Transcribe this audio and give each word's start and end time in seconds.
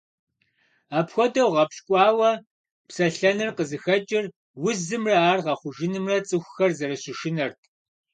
Апхуэдэу 0.97 1.49
гъэпщкӏуауэ 1.53 2.31
псэлъэныр 2.87 3.49
къызыхэкӏыр 3.57 4.25
узымрэ 4.67 5.15
ар 5.29 5.39
гъэхъужынымрэ 5.45 6.15
цӏыхухэр 6.27 6.71
зэрыщышынэрт. 6.77 7.59